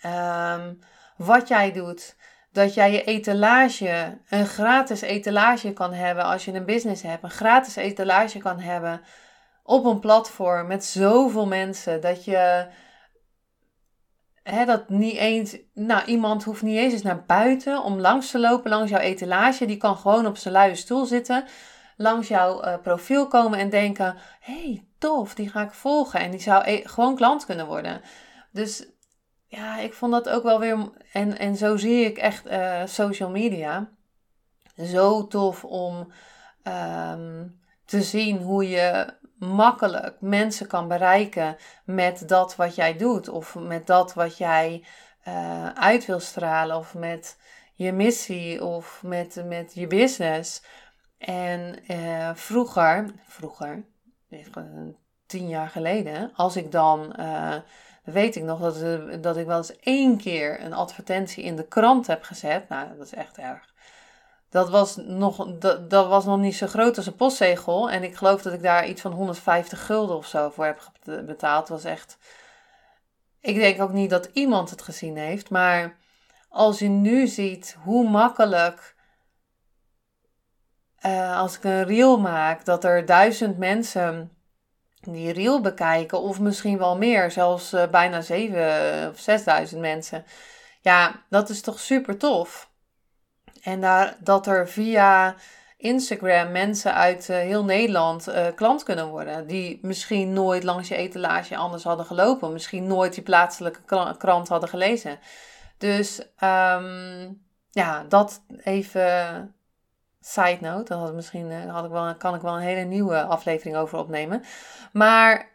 [0.00, 0.74] ehm,
[1.16, 2.16] wat jij doet.
[2.52, 7.22] Dat jij je etalage, een gratis etalage kan hebben als je een business hebt.
[7.22, 9.00] Een gratis etalage kan hebben
[9.62, 12.00] op een platform met zoveel mensen.
[12.00, 12.66] Dat je
[14.42, 18.90] dat niet eens, nou iemand hoeft niet eens naar buiten om langs te lopen langs
[18.90, 19.66] jouw etalage.
[19.66, 21.44] Die kan gewoon op zijn luie stoel zitten,
[21.96, 26.20] langs jouw uh, profiel komen en denken: hey, tof, die ga ik volgen.
[26.20, 28.00] En die zou e gewoon klant kunnen worden.
[28.50, 28.86] Dus
[29.46, 30.90] ja, ik vond dat ook wel weer.
[31.12, 33.90] En, en zo zie ik echt uh, social media.
[34.76, 36.12] Zo tof om
[36.64, 43.28] um, te zien hoe je makkelijk mensen kan bereiken met dat wat jij doet.
[43.28, 44.84] Of met dat wat jij
[45.28, 46.76] uh, uit wil stralen.
[46.76, 47.36] Of met
[47.74, 48.64] je missie.
[48.64, 50.62] Of met, met je business.
[51.18, 53.84] En uh, vroeger, vroeger,
[55.26, 57.54] tien jaar geleden, als ik dan, uh,
[58.04, 62.06] weet ik nog dat, dat ik wel eens één keer een advertentie in de krant
[62.06, 62.68] heb gezet.
[62.68, 63.71] Nou, dat is echt erg.
[64.52, 67.90] Dat was, nog, dat, dat was nog niet zo groot als een postzegel.
[67.90, 70.80] En ik geloof dat ik daar iets van 150 gulden of zo voor heb
[71.26, 71.68] betaald.
[71.68, 72.18] Was echt.
[73.40, 75.50] Ik denk ook niet dat iemand het gezien heeft.
[75.50, 75.96] Maar
[76.48, 78.94] als je nu ziet hoe makkelijk.
[81.06, 84.36] Uh, als ik een reel maak, dat er duizend mensen
[85.00, 90.24] die reel bekijken, of misschien wel meer, zelfs uh, bijna 7 of 6000 mensen.
[90.80, 92.71] Ja, dat is toch super tof.
[93.62, 95.34] En dat er via
[95.82, 99.46] Instagram mensen uit uh, heel Nederland uh, klant kunnen worden.
[99.46, 102.52] Die misschien nooit langs je etalage anders hadden gelopen.
[102.52, 105.18] Misschien nooit die plaatselijke krant hadden gelezen.
[105.78, 109.54] Dus um, ja, dat even
[110.20, 110.94] side note.
[110.94, 113.98] Dat had misschien uh, had ik wel, kan ik wel een hele nieuwe aflevering over
[113.98, 114.42] opnemen.
[114.92, 115.50] Maar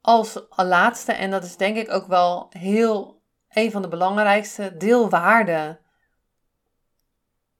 [0.00, 5.78] als laatste, en dat is denk ik ook wel heel een van de belangrijkste, deelwaarde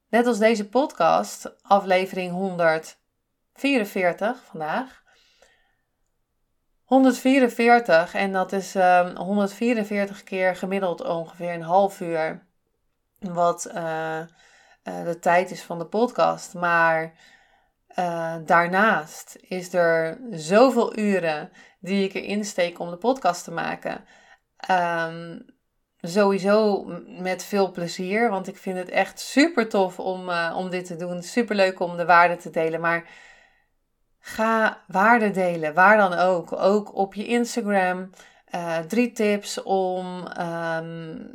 [0.09, 5.03] Net als deze podcast, aflevering 144 vandaag.
[6.83, 12.45] 144 en dat is um, ehm, 144 keer gemiddeld ongeveer een half uur.
[13.19, 14.19] Wat uh,
[14.83, 16.53] uh, de tijd is van de podcast.
[16.53, 17.13] Maar
[17.99, 24.05] uh, daarnaast is er zoveel uren die ik erin steek om de podcast te maken.
[24.71, 25.45] Um,
[26.01, 28.29] sowieso met veel plezier.
[28.29, 31.23] Want ik vind het echt super tof om, uh, om dit te doen.
[31.23, 32.81] Super leuk om de waarde te delen.
[32.81, 33.09] Maar
[34.19, 35.73] ga waarde delen.
[35.73, 36.51] Waar dan ook.
[36.51, 38.09] Ook op je Instagram.
[38.55, 41.31] Uh, drie tips om um,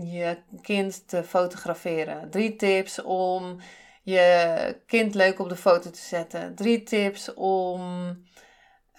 [0.00, 2.30] je kind te fotograferen.
[2.30, 3.60] Drie tips om
[4.02, 6.54] je kind leuk op de foto te zetten.
[6.54, 7.82] Drie tips om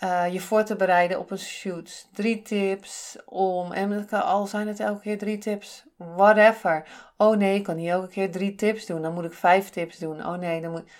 [0.03, 2.07] uh, je voor te bereiden op een shoot.
[2.13, 6.87] Drie tips om, en al zijn het elke keer drie tips, whatever.
[7.17, 9.97] Oh nee, ik kan niet elke keer drie tips doen, dan moet ik vijf tips
[9.97, 10.25] doen.
[10.25, 10.91] Oh nee, dan moet.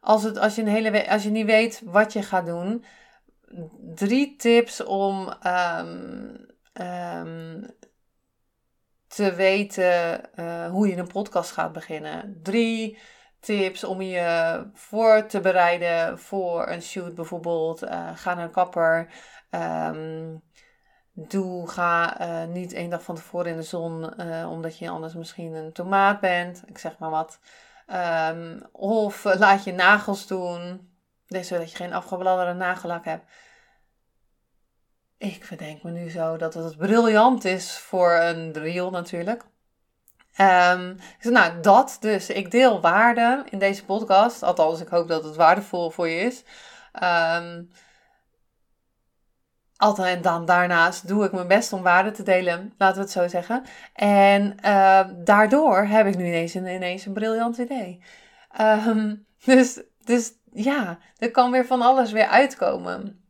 [0.00, 2.84] Als, het, als, je, een hele, als je niet weet wat je gaat doen,
[3.94, 7.66] drie tips om um, um,
[9.06, 12.40] te weten uh, hoe je een podcast gaat beginnen.
[12.42, 12.98] Drie
[13.42, 17.82] tips om je voor te bereiden voor een shoot bijvoorbeeld.
[17.82, 19.08] Uh, ga naar een kapper.
[19.50, 20.42] Um,
[21.12, 25.14] doe, ga uh, niet één dag van tevoren in de zon, uh, omdat je anders
[25.14, 26.62] misschien een tomaat bent.
[26.66, 27.38] Ik zeg maar wat.
[28.30, 30.90] Um, of laat je nagels doen,
[31.26, 33.30] zodat je geen afgebladderde nagellak hebt.
[35.18, 39.44] Ik verdenk me nu zo dat het briljant is voor een reel natuurlijk.
[40.40, 42.28] Um, nou, dat dus.
[42.28, 44.42] Ik deel waarde in deze podcast.
[44.42, 46.44] Althans, ik hoop dat het waardevol voor je is.
[47.02, 47.70] Um,
[49.82, 53.10] altijd en dan daarnaast doe ik mijn best om waarde te delen, laten we het
[53.10, 53.64] zo zeggen.
[53.94, 58.02] En uh, daardoor heb ik nu ineens een, ineens een briljant idee.
[59.44, 63.24] Dus, dus ja, er kan weer van alles weer uitkomen.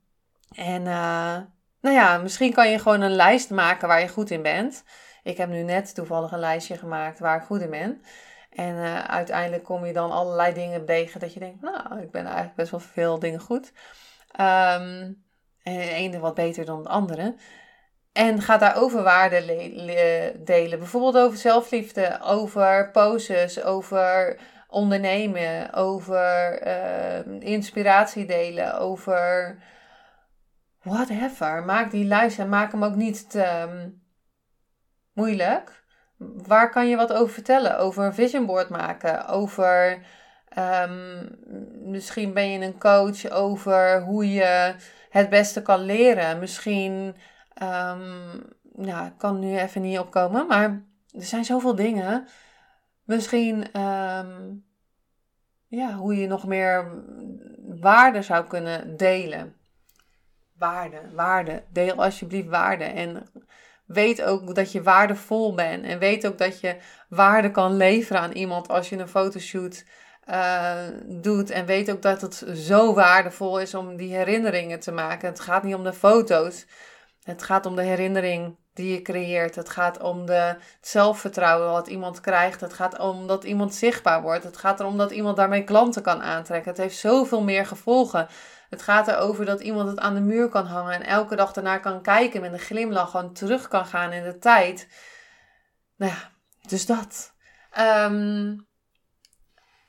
[0.55, 1.37] En uh,
[1.81, 4.85] nou ja, misschien kan je gewoon een lijst maken waar je goed in bent.
[5.23, 8.03] Ik heb nu net toevallig een lijstje gemaakt waar ik goed in ben.
[8.51, 12.25] En uh, uiteindelijk kom je dan allerlei dingen tegen dat je denkt, nou, ik ben
[12.25, 13.73] eigenlijk best wel veel dingen goed.
[14.41, 15.23] Um,
[15.63, 17.35] en de ene wat beter dan de andere.
[18.13, 19.47] En ga daarover waarden
[20.45, 20.79] delen.
[20.79, 29.59] Bijvoorbeeld over zelfliefde, over poses, over ondernemen, over uh, inspiratie delen, over
[30.83, 31.63] whatever.
[31.63, 33.69] Maak die lijst en maak hem ook niet te,
[35.13, 35.85] moeilijk.
[36.47, 37.79] Waar kan je wat over vertellen?
[37.79, 40.03] Over een vision board maken, over
[40.55, 41.27] Ehm,
[41.91, 44.75] misschien ben je een coach over hoe je
[45.11, 46.39] het beste kan leren.
[46.39, 47.17] Misschien,
[47.63, 52.27] um, nou, kan nu even niet opkomen, maar er zijn zoveel dingen.
[53.05, 54.55] Misschien, ehm,
[55.67, 57.03] ja, hoe je nog meer
[57.81, 59.57] waarde zou kunnen delen.
[60.59, 61.63] Waarde, waarde.
[61.73, 62.85] Deel alsjeblieft waarde.
[62.85, 63.27] En
[63.87, 65.85] weet ook dat je waardevol bent.
[65.85, 66.77] En weet ook dat je
[67.09, 69.85] waarde kan leveren aan iemand als je een fotoshoot
[70.31, 70.73] uh,
[71.05, 71.51] doet.
[71.51, 75.29] En weet ook dat het zo waardevol is om die herinneringen te maken.
[75.29, 76.67] Het gaat niet om de foto's.
[77.23, 79.55] Het gaat om de herinnering die je creëert.
[79.55, 82.61] Het gaat om de, het zelfvertrouwen wat iemand krijgt.
[82.61, 84.45] Het gaat om dat iemand zichtbaar wordt.
[84.45, 86.71] Het gaat erom dat iemand daarmee klanten kan aantrekken.
[86.71, 88.29] Het heeft zoveel meer gevolgen.
[88.73, 91.81] Het gaat erover dat iemand het aan de muur kan hangen en elke dag ernaar
[91.81, 94.89] kan kijken met een glimlach, gewoon terug kan gaan in de tijd.
[95.97, 96.31] Nou ja,
[96.69, 97.35] dus dat.
[97.79, 98.67] Um,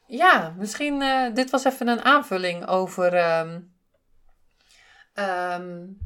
[0.06, 3.76] ja, misschien, uh, dit was even een aanvulling over um,
[5.14, 5.98] um,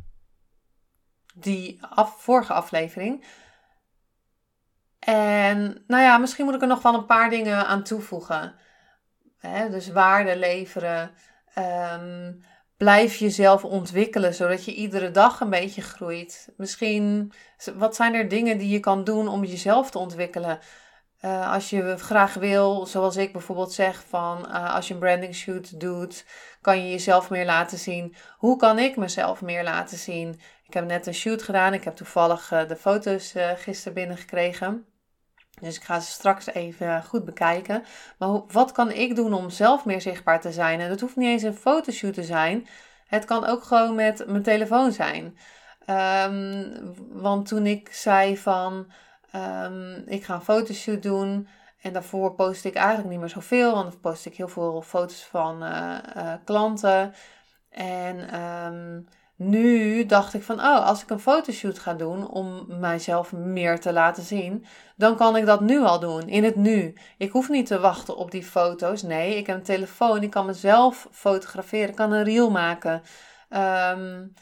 [1.35, 3.25] die af, vorige aflevering.
[4.99, 8.55] En nou ja, misschien moet ik er nog wel een paar dingen aan toevoegen.
[9.69, 11.11] Dus waarde leveren.
[11.57, 12.43] Um,
[12.77, 16.53] blijf jezelf ontwikkelen, zodat je iedere dag een beetje groeit.
[16.57, 17.31] Misschien,
[17.75, 20.59] wat zijn er dingen die je kan doen om jezelf te ontwikkelen?
[21.21, 25.35] Uh, als je graag wil, zoals ik bijvoorbeeld zeg, van uh, als je een branding
[25.35, 26.25] shoot doet,
[26.61, 28.15] kan je jezelf meer laten zien.
[28.37, 30.39] Hoe kan ik mezelf meer laten zien?
[30.67, 31.73] Ik heb net een shoot gedaan.
[31.73, 34.85] Ik heb toevallig uh, de foto's gisteren binnengekregen.
[35.61, 37.83] Dus ik ga ze straks even goed bekijken.
[38.17, 40.79] Maar wat kan ik doen om zelf meer zichtbaar te zijn?
[40.79, 42.67] En dat hoeft niet eens een fotoshoot te zijn.
[43.07, 45.37] Het kan ook gewoon met mijn telefoon zijn.
[45.89, 48.91] Um, want toen ik zei van
[49.35, 51.47] um, ik ga een fotoshoot doen.
[51.81, 53.73] En daarvoor post ik eigenlijk niet meer zoveel.
[53.73, 57.13] Want dan post ik heel veel foto's van uh, uh, klanten.
[57.69, 63.31] En um, nu dacht ik van, oh, als ik een fotoshoot ga doen om mijzelf
[63.31, 66.93] meer te laten zien, dan kan ik dat nu al doen, in het nu.
[67.17, 69.01] Ik hoef niet te wachten op die foto's.
[69.01, 73.01] Nee, ik heb een telefoon, ik kan mezelf fotograferen, ik kan een reel maken.
[73.49, 74.33] Um,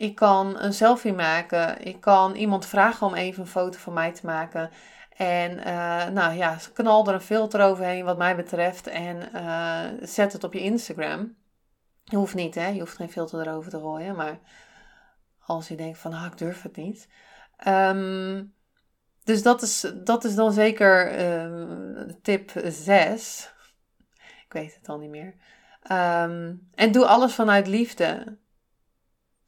[0.00, 1.84] ik kan een selfie maken.
[1.86, 4.70] Ik kan iemand vragen om even een foto van mij te maken.
[5.16, 10.32] En uh, nou ja, knal er een filter overheen wat mij betreft en uh, zet
[10.32, 11.36] het op je Instagram.
[12.10, 12.66] Je hoeft niet, hè?
[12.66, 14.16] Je hoeft geen filter erover te gooien.
[14.16, 14.38] Maar
[15.46, 17.08] als je denkt van, ah, ik durf het niet.
[17.66, 18.54] Um,
[19.24, 23.52] dus dat is, dat is dan zeker um, tip 6.
[24.44, 25.34] Ik weet het al niet meer.
[25.92, 28.38] Um, en doe alles vanuit liefde.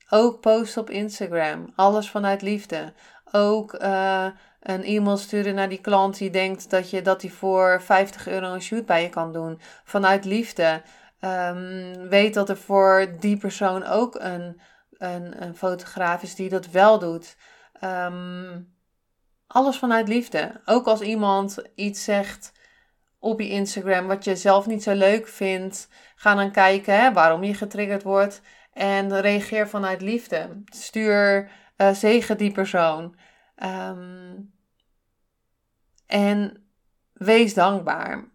[0.08, 1.72] Ook post op Instagram.
[1.76, 2.92] Alles vanuit liefde.
[3.30, 4.26] Ook uh,
[4.60, 8.52] een e-mail sturen naar die klant die denkt dat je dat die voor 50 euro
[8.52, 9.60] een shoot bij je kan doen.
[9.84, 10.82] Vanuit liefde.
[11.24, 16.70] Um, weet dat er voor die persoon ook een, een, een fotograaf is die dat
[16.70, 17.36] wel doet.
[17.84, 18.74] Um,
[19.46, 20.60] alles vanuit liefde.
[20.64, 22.52] Ook als iemand iets zegt
[23.18, 27.42] op je Instagram wat je zelf niet zo leuk vindt, ga dan kijken hè, waarom
[27.42, 28.40] je getriggerd wordt
[28.72, 30.62] en reageer vanuit liefde.
[30.64, 33.16] Stuur uh, zegen die persoon.
[33.64, 34.52] Um,
[36.06, 36.66] en
[37.12, 38.31] wees dankbaar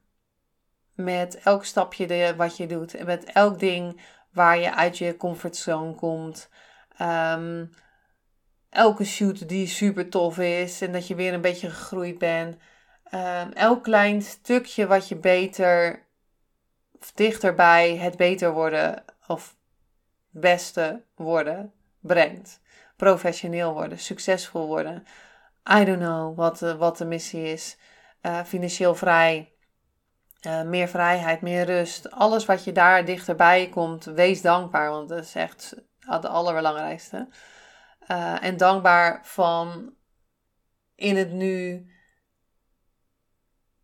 [0.98, 2.94] met elk stapje de, wat je doet.
[2.94, 6.50] En met elk ding waar je uit je comfortzone komt.
[7.02, 7.72] Um,
[8.70, 12.58] elke shoot die super tof is en dat je weer een beetje gegroeid bent.
[13.14, 16.06] Um, elk klein stukje wat je beter
[17.00, 19.56] of dichterbij het beter worden of
[20.30, 22.60] beste worden brengt.
[22.96, 25.06] Professioneel worden, succesvol worden.
[25.80, 27.78] I don't know wat, wat de missie is.
[28.22, 29.52] Uh, financieel vrij
[30.46, 32.12] uh, meer vrijheid, meer rust.
[32.12, 34.90] Alles wat je daar dichterbij komt, wees dankbaar.
[34.90, 37.28] Want dat is echt het allerbelangrijkste.
[38.12, 39.94] Uh, en dankbaar van
[40.96, 41.88] in het nu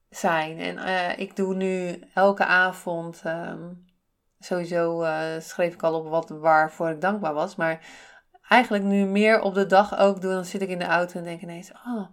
[0.09, 0.59] zijn.
[0.59, 3.21] En uh, ik doe nu elke avond.
[3.25, 3.85] Um,
[4.39, 5.05] sowieso
[5.39, 7.55] schreef ik al op wat waarvoor ik dankbaar was.
[7.55, 7.85] Maar
[8.47, 10.33] eigenlijk nu meer op de dag ook doen.
[10.33, 12.07] Dan zit ik in de auto en denk ineens: Oh,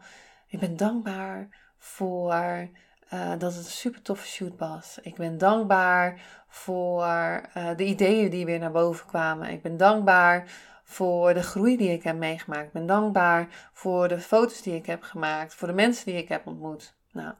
[0.47, 2.70] ik ben dankbaar voor
[3.14, 4.98] uh, dat het een super toffe shoot was.
[5.02, 9.48] Ik ben dankbaar voor uh, de ideeën die weer naar boven kwamen.
[9.48, 10.50] Ik ben dankbaar
[10.84, 12.66] voor de groei die ik heb meegemaakt.
[12.66, 15.54] Ik ben dankbaar voor de foto's die ik heb gemaakt.
[15.54, 16.96] Voor de mensen die ik heb ontmoet.
[17.12, 17.34] Nou,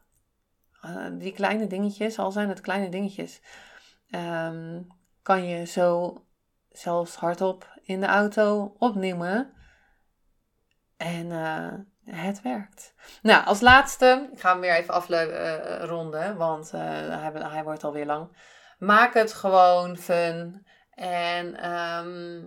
[0.85, 3.41] uh, die kleine dingetjes, al zijn het kleine dingetjes,
[4.09, 4.87] um,
[5.21, 6.17] kan je zo
[6.69, 9.53] zelfs hardop in de auto opnemen.
[10.97, 11.31] En
[12.05, 12.93] het werkt.
[13.21, 18.37] Nou, als laatste, ik ga hem weer even afronden, want hij, hij wordt alweer lang.
[18.79, 20.65] Maak het gewoon fun.
[20.91, 22.41] En ehm,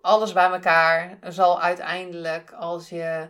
[0.00, 3.28] alles bij elkaar zal uiteindelijk, als je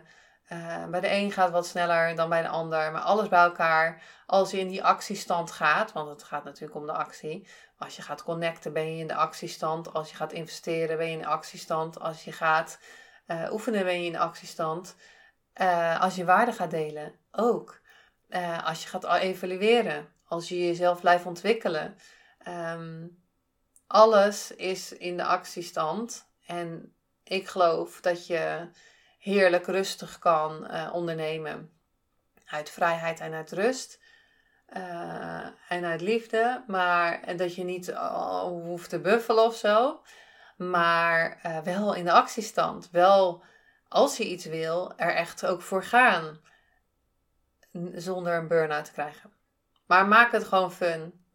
[0.51, 4.01] uh, bij de een gaat wat sneller dan bij de ander, maar alles bij elkaar,
[4.25, 7.47] als je in die actiestand gaat, want het gaat natuurlijk om de actie.
[7.77, 9.93] Als je gaat connecten, ben je in de actiestand.
[9.93, 11.99] Als je gaat investeren, ben je in de actiestand.
[11.99, 12.79] Als je gaat
[13.27, 14.95] uh, oefenen, ben je in de actiestand.
[15.55, 17.81] Uh, als je waarde gaat delen, ook.
[18.63, 21.97] als je gaat evalueren, als je jezelf blijft ontwikkelen.
[22.47, 23.23] Um,
[23.87, 26.29] alles is in de actiestand.
[26.45, 28.69] En ik geloof dat je
[29.19, 31.71] heerlijk rustig kan uh, ondernemen.
[32.45, 33.99] Uit vrijheid en uit rust.
[35.67, 36.63] En uit liefde.
[36.67, 37.93] Maar dat je niet
[38.43, 40.01] hoeft te buffelen of zo.
[40.57, 42.89] Maar wel in de actiestand.
[42.91, 43.43] Wel,
[43.91, 46.39] als je iets wil, er echt ook voor gaan.
[47.93, 49.31] Zonder een burn-out te krijgen.
[49.87, 51.25] Maar maak het gewoon fun.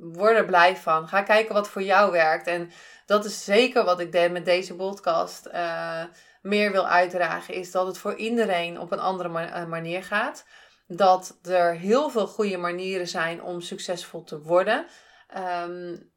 [0.00, 1.08] Word er blij van.
[1.08, 2.46] Ga kijken wat voor jou werkt.
[2.46, 2.70] En
[3.06, 6.04] dat is zeker wat ik met deze podcast uh,
[6.42, 7.54] meer wil uitdragen.
[7.54, 10.44] Is dat het voor iedereen op een andere eh, manier gaat.
[10.86, 14.86] Dat er heel veel goede manieren zijn om succesvol te worden.
[15.66, 16.10] Um,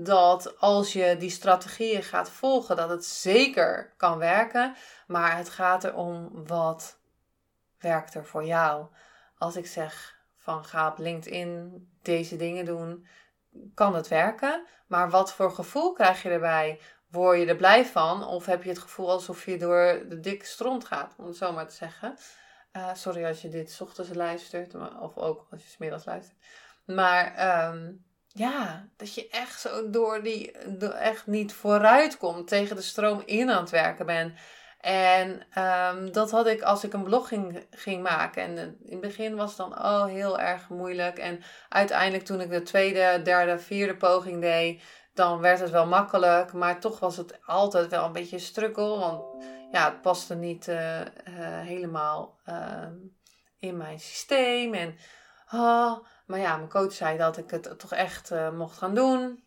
[0.00, 4.74] dat als je die strategieën gaat volgen, dat het zeker kan werken.
[5.06, 6.98] Maar het gaat erom wat
[7.78, 8.86] werkt er voor jou.
[9.38, 13.06] Als ik zeg van ga op LinkedIn deze dingen doen,
[13.74, 14.66] kan het werken.
[14.86, 16.80] Maar wat voor gevoel krijg je erbij?
[17.10, 18.26] Word je er blij van?
[18.26, 21.52] Of heb je het gevoel alsof je door de dikke stront gaat, om het zo
[21.52, 22.16] maar te zeggen.
[22.72, 26.38] Uh, sorry als je dit ochtends luistert, of ook als je smiddags luistert.
[26.84, 30.52] Maar um, ja, dat je echt zo door die,
[30.88, 34.38] echt niet vooruit komt, tegen de stroom in aan het werken bent.
[34.80, 37.28] En um, dat had ik als ik een blog
[37.70, 38.42] ging, maken.
[38.42, 41.18] En in het begin was het dan oh, heel erg moeilijk.
[41.18, 44.82] En uiteindelijk toen ik de tweede, derde, vierde poging deed,
[45.14, 46.52] dan werd het wel makkelijk.
[46.52, 48.98] Maar toch was het altijd wel een beetje struggle.
[48.98, 51.04] Want ja, het paste niet uh, uh,
[51.60, 52.86] helemaal uh,
[53.58, 54.74] in mijn systeem.
[54.74, 54.96] En,
[55.52, 55.98] oh,
[56.28, 59.42] maar ja, mijn coach zei dat ik het toch echt eh, mocht gaan doen.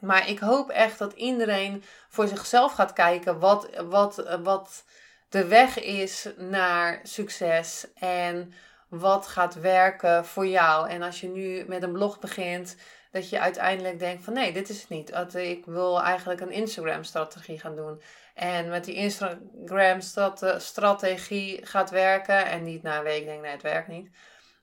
[0.00, 4.84] Maar ik hoop echt dat iedereen voor zichzelf gaat kijken wat, wat, wat
[5.28, 8.52] de weg is naar succes en
[8.88, 10.88] wat gaat werken voor jou.
[10.88, 12.76] En als je nu met een blog begint,
[13.10, 15.34] dat je uiteindelijk denkt van nee, dit is het niet.
[15.34, 18.02] Ik wil eigenlijk een Instagram-strategie gaan doen.
[18.34, 23.88] En met die Instagram-strategie gaat werken en niet na een week denk nee, het werkt
[23.88, 24.08] niet.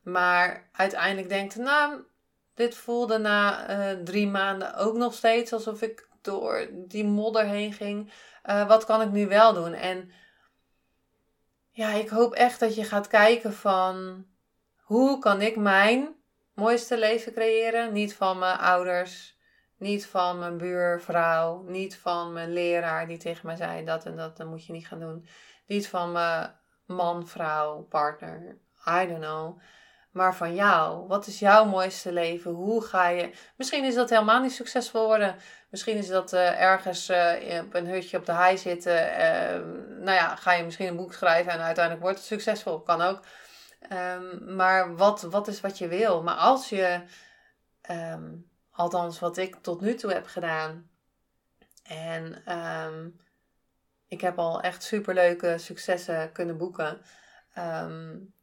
[0.01, 2.03] Maar uiteindelijk denkt, nou,
[2.53, 7.73] dit voelde na uh, drie maanden ook nog steeds alsof ik door die modder heen
[7.73, 8.11] ging.
[8.45, 9.73] Uh, wat kan ik nu wel doen?
[9.73, 10.11] En
[11.71, 14.25] ja, ik hoop echt dat je gaat kijken van
[14.77, 16.15] hoe kan ik mijn
[16.53, 17.93] mooiste leven creëren?
[17.93, 19.37] Niet van mijn ouders,
[19.77, 24.37] niet van mijn buurvrouw, niet van mijn leraar die tegen mij zei dat en dat,
[24.37, 25.27] dat moet je niet gaan doen.
[25.67, 29.61] Niet van mijn man, vrouw, partner, I don't know
[30.12, 31.07] maar van jou.
[31.07, 32.51] Wat is jouw mooiste leven?
[32.51, 33.32] Hoe ga je.
[33.55, 35.36] Misschien is dat helemaal niet succesvol worden.
[35.70, 38.93] Misschien is dat uh, ergens uh, op een hutje op de hei zitten.
[38.93, 39.62] Uh,
[39.97, 42.80] nou ja, ga je misschien een boek schrijven en uiteindelijk wordt het succesvol.
[42.82, 43.20] Kan ook.
[43.91, 46.24] Um, maar wat, wat is wat je wil?
[46.24, 47.01] Maar als je,
[47.89, 50.89] um, althans wat ik tot nu toe heb gedaan.
[51.84, 52.43] En
[54.07, 57.01] ik heb al echt superleuke successen kunnen boeken.
[57.57, 58.34] Um,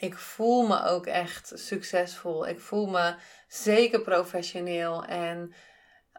[0.00, 2.46] ik voel me ook echt succesvol.
[2.48, 3.14] Ik voel me
[3.48, 5.54] zeker professioneel en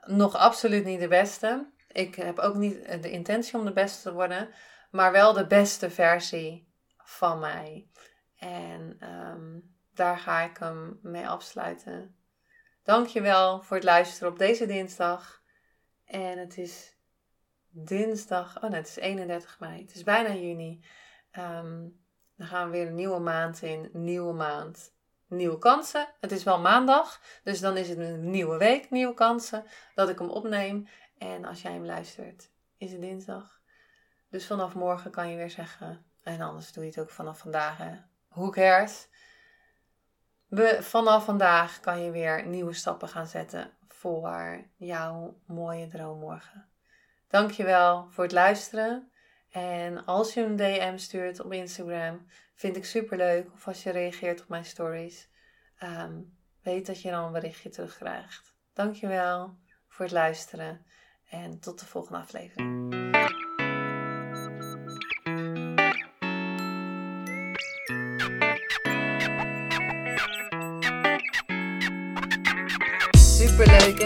[0.05, 1.71] nog absoluut niet de beste.
[1.87, 4.49] Ik heb ook niet de intentie om de beste te worden,
[4.91, 7.87] maar wel de beste versie van mij.
[8.37, 12.15] En um, daar ga ik hem mee afsluiten.
[12.83, 15.41] Dankjewel voor het luisteren op deze dinsdag.
[16.05, 16.97] En het is
[17.69, 19.81] dinsdag, oh nee, het is 31 mei.
[19.81, 20.85] Het is bijna juni.
[21.37, 22.05] Um,
[22.37, 23.89] dan gaan we weer een nieuwe maand in.
[23.93, 24.95] Nieuwe maand.
[25.27, 26.07] Nieuwe kansen.
[26.19, 27.21] Het is wel maandag.
[27.43, 28.89] Dus dan is het een nieuwe week.
[28.89, 29.65] Nieuwe kansen.
[29.95, 30.87] Dat ik hem opneem.
[31.17, 33.61] En als jij hem luistert, is het dinsdag.
[34.29, 36.05] Dus vanaf morgen kan je weer zeggen.
[36.23, 37.77] En anders doe je het ook vanaf vandaag.
[37.77, 37.91] Hè.
[38.29, 39.07] Who cares?
[40.79, 46.69] vanaf vandaag kan je weer nieuwe stappen gaan zetten voor jouw mooie droommorgen.
[47.27, 49.11] Dankjewel voor het luisteren.
[49.51, 52.25] En als je een DM stuurt op Instagram,
[52.55, 53.53] vind ik super leuk.
[53.53, 55.29] Of als je reageert op mijn stories,
[55.77, 56.21] ehm,
[56.61, 58.55] weet dat je dan een berichtje terugkrijgt.
[58.73, 60.85] Dankjewel voor het luisteren
[61.29, 63.06] en tot de volgende aflevering.